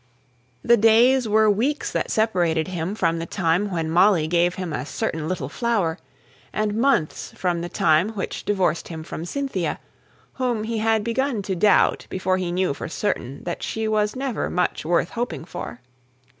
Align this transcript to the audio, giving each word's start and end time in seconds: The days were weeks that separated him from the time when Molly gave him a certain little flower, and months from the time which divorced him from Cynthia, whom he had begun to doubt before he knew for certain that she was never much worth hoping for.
The 0.63 0.77
days 0.77 1.27
were 1.27 1.47
weeks 1.47 1.91
that 1.91 2.09
separated 2.09 2.69
him 2.69 2.95
from 2.95 3.19
the 3.19 3.27
time 3.27 3.69
when 3.69 3.91
Molly 3.91 4.25
gave 4.25 4.55
him 4.55 4.73
a 4.73 4.83
certain 4.83 5.27
little 5.27 5.47
flower, 5.47 5.99
and 6.51 6.73
months 6.73 7.31
from 7.35 7.61
the 7.61 7.69
time 7.69 8.09
which 8.13 8.43
divorced 8.43 8.87
him 8.87 9.03
from 9.03 9.25
Cynthia, 9.25 9.79
whom 10.41 10.63
he 10.63 10.79
had 10.79 11.03
begun 11.03 11.43
to 11.43 11.55
doubt 11.55 12.07
before 12.09 12.37
he 12.37 12.51
knew 12.51 12.73
for 12.73 12.87
certain 12.89 13.43
that 13.43 13.61
she 13.61 13.87
was 13.87 14.15
never 14.15 14.49
much 14.49 14.83
worth 14.83 15.09
hoping 15.11 15.45
for. 15.45 15.81